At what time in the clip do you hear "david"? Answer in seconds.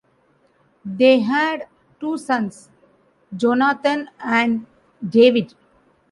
5.07-5.53